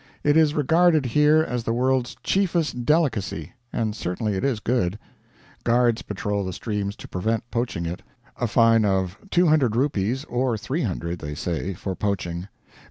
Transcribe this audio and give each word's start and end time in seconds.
It 0.23 0.35
is 0.35 0.55
regarded 0.55 1.05
here 1.05 1.43
as 1.47 1.63
the 1.63 1.73
world's 1.73 2.15
chiefest 2.23 2.85
delicacy 2.85 3.51
and 3.71 3.95
certainly 3.95 4.33
it 4.33 4.43
is 4.43 4.59
good. 4.59 4.97
Guards 5.63 6.01
patrol 6.01 6.43
the 6.43 6.53
streams 6.53 6.95
to 6.95 7.07
prevent 7.07 7.43
poaching 7.51 7.85
it. 7.85 8.01
A 8.37 8.47
fine 8.47 8.83
of 8.83 9.15
Rs.200 9.25 10.25
or 10.27 10.57
300 10.57 11.19
(they 11.19 11.35
say) 11.35 11.75
for 11.75 11.93
poaching. 11.95 12.47